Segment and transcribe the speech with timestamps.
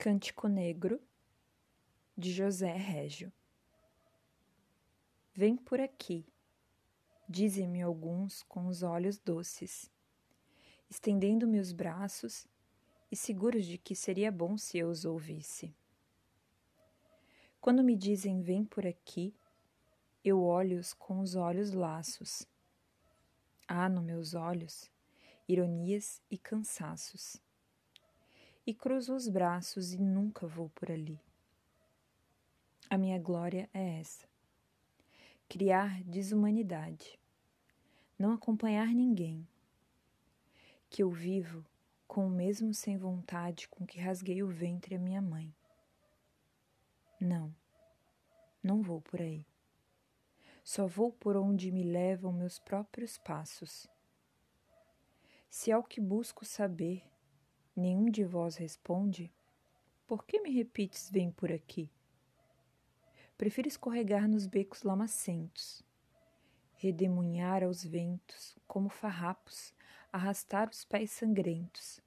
[0.00, 1.00] Cântico Negro
[2.16, 3.32] de José Régio
[5.34, 6.24] Vem por aqui,
[7.28, 9.90] dizem-me alguns com os olhos doces,
[10.88, 12.46] estendendo-me os braços
[13.10, 15.74] e seguros de que seria bom se eu os ouvisse.
[17.60, 19.34] Quando me dizem vem por aqui,
[20.24, 22.46] eu olho-os com os olhos laços.
[23.66, 24.88] Há no meus olhos
[25.48, 27.42] ironias e cansaços
[28.68, 31.18] e cruzo os braços e nunca vou por ali.
[32.90, 34.28] A minha glória é essa:
[35.48, 37.18] criar desumanidade,
[38.18, 39.48] não acompanhar ninguém,
[40.90, 41.64] que eu vivo
[42.06, 45.50] com o mesmo sem vontade com que rasguei o ventre a minha mãe.
[47.18, 47.50] Não,
[48.62, 49.46] não vou por aí.
[50.62, 53.86] Só vou por onde me levam meus próprios passos.
[55.48, 57.02] Se ao que busco saber
[57.78, 59.32] nenhum de vós responde,
[60.06, 61.88] por que me repites vem por aqui?
[63.36, 65.82] Prefiro escorregar nos becos lamacentos,
[66.76, 69.72] redemunhar aos ventos, como farrapos,
[70.12, 72.00] arrastar os pés sangrentos,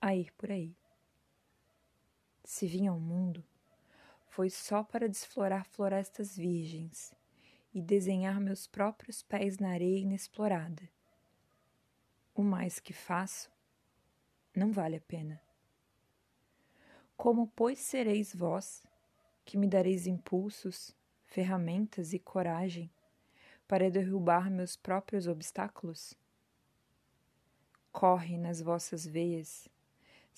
[0.00, 0.76] a ir por aí.
[2.44, 3.42] Se vim ao mundo,
[4.26, 7.14] foi só para desflorar florestas virgens
[7.72, 10.82] e desenhar meus próprios pés na areia inexplorada.
[12.34, 13.50] O mais que faço
[14.58, 15.40] não vale a pena.
[17.16, 18.82] Como, pois, sereis vós,
[19.44, 22.90] que me dareis impulsos, ferramentas e coragem
[23.66, 26.14] para derrubar meus próprios obstáculos?
[27.92, 29.68] Corre nas vossas veias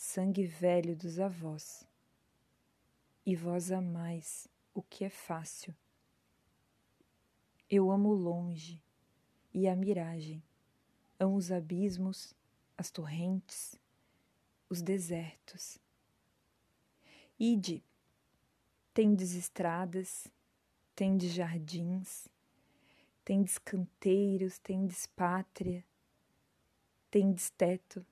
[0.02, 1.86] sangue velho dos avós,
[3.26, 5.74] e vós amais o que é fácil.
[7.68, 8.82] Eu amo longe
[9.52, 10.42] e a miragem,
[11.18, 12.34] amo os abismos,
[12.78, 13.78] as torrentes,
[14.70, 15.78] os desertos.
[17.36, 17.84] Ide,
[18.94, 20.28] tendes estradas,
[20.94, 22.28] tendes jardins,
[23.24, 25.84] tendes canteiros, tendes pátria,
[27.10, 28.06] tendes teto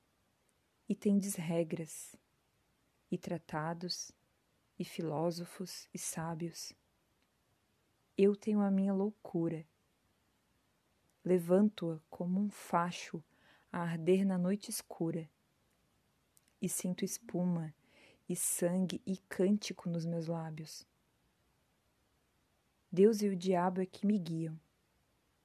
[0.89, 2.17] e tendes regras,
[3.09, 4.11] e tratados,
[4.77, 6.73] e filósofos e sábios.
[8.17, 9.65] Eu tenho a minha loucura.
[11.25, 13.23] Levanto-a como um facho
[13.73, 15.29] a arder na noite escura
[16.61, 17.73] e sinto espuma
[18.29, 20.87] e sangue e cântico nos meus lábios.
[22.91, 24.59] Deus e o diabo é que me guiam,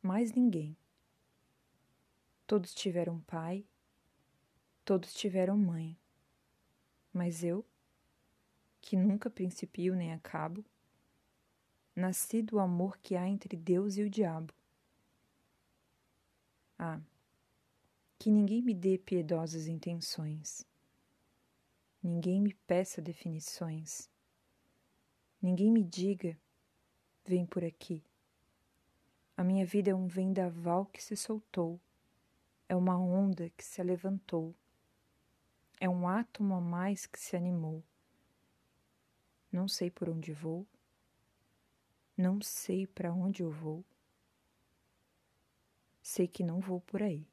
[0.02, 0.76] mais ninguém.
[2.46, 3.66] Todos tiveram pai,
[4.84, 5.98] todos tiveram mãe,
[7.12, 7.66] mas eu,
[8.82, 10.64] que nunca principio nem acabo,
[11.96, 14.54] nasci do amor que há entre Deus e o diabo.
[16.78, 17.00] Ah,
[18.20, 20.66] que ninguém me dê piedosas intenções
[22.04, 24.10] Ninguém me peça definições.
[25.42, 26.38] Ninguém me diga,
[27.24, 28.04] vem por aqui.
[29.38, 31.80] A minha vida é um vendaval que se soltou,
[32.68, 34.54] é uma onda que se levantou,
[35.80, 37.82] é um átomo a mais que se animou.
[39.50, 40.68] Não sei por onde vou,
[42.18, 43.82] não sei para onde eu vou,
[46.02, 47.26] sei que não vou por aí.